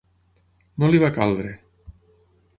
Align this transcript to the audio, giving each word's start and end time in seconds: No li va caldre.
No 0.83 0.89
li 0.95 1.03
va 1.03 1.11
caldre. 1.19 1.53